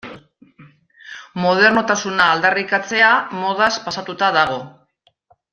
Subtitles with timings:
[1.43, 3.13] Modernotasuna aldarrikatzea
[3.45, 4.61] modaz pasatuta dago.